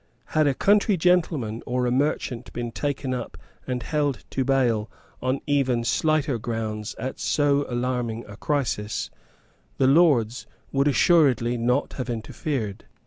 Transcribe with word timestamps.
Had 0.33 0.47
a 0.47 0.55
country 0.55 0.97
gentleman 0.97 1.61
or 1.67 1.85
a 1.85 1.91
merchant 1.91 2.51
been 2.53 2.71
taken 2.71 3.13
up 3.13 3.37
and 3.67 3.83
held 3.83 4.23
to 4.31 4.43
bail 4.43 4.89
on 5.21 5.41
even 5.45 5.83
slighter 5.83 6.39
grounds 6.39 6.95
at 6.97 7.19
so 7.19 7.67
alarming 7.69 8.25
a 8.27 8.35
crisis, 8.35 9.11
the 9.77 9.85
Lords 9.85 10.47
would 10.71 10.87
assuredly 10.87 11.55
not 11.55 11.93
have 11.93 12.09
interfered. 12.09 12.85